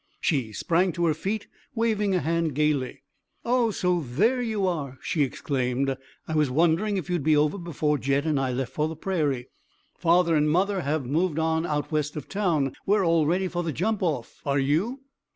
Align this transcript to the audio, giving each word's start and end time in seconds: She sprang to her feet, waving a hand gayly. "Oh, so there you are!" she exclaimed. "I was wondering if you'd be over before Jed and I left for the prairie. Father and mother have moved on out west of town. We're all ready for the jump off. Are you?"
She 0.19 0.51
sprang 0.51 0.93
to 0.93 1.05
her 1.05 1.13
feet, 1.13 1.45
waving 1.75 2.15
a 2.15 2.21
hand 2.21 2.55
gayly. 2.55 3.03
"Oh, 3.45 3.69
so 3.69 3.99
there 3.99 4.41
you 4.41 4.65
are!" 4.65 4.97
she 5.03 5.21
exclaimed. 5.21 5.95
"I 6.27 6.33
was 6.33 6.49
wondering 6.49 6.97
if 6.97 7.07
you'd 7.07 7.21
be 7.21 7.37
over 7.37 7.59
before 7.59 7.99
Jed 7.99 8.25
and 8.25 8.39
I 8.39 8.51
left 8.51 8.73
for 8.73 8.87
the 8.87 8.95
prairie. 8.95 9.49
Father 9.93 10.35
and 10.35 10.49
mother 10.49 10.81
have 10.81 11.05
moved 11.05 11.37
on 11.37 11.67
out 11.67 11.91
west 11.91 12.15
of 12.15 12.27
town. 12.27 12.73
We're 12.87 13.05
all 13.05 13.27
ready 13.27 13.47
for 13.47 13.61
the 13.61 13.71
jump 13.71 14.01
off. 14.01 14.41
Are 14.43 14.57
you?" 14.57 15.01